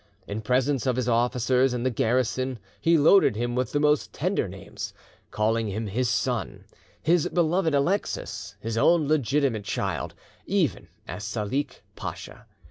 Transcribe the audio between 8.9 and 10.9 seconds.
legitimate child, even